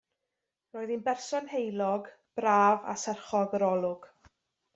[0.77, 2.07] Roedd hi'n berson heulog,
[2.41, 4.11] braf a serchog yr olwg.